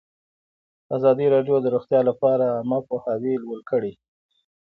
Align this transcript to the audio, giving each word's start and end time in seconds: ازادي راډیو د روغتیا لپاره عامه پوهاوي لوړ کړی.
ازادي 0.95 1.25
راډیو 1.35 1.55
د 1.61 1.67
روغتیا 1.75 1.99
لپاره 2.09 2.43
عامه 2.55 2.79
پوهاوي 2.87 3.33
لوړ 3.43 3.59
کړی. 3.69 3.93